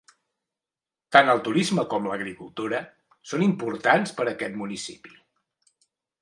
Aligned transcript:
Tant 1.15 1.27
el 1.33 1.41
turisme 1.47 1.83
com 1.91 2.07
l'agricultura 2.11 2.79
són 3.33 3.45
importants 3.49 4.15
per 4.21 4.27
a 4.29 4.31
aquest 4.33 4.57
municipi. 4.65 5.15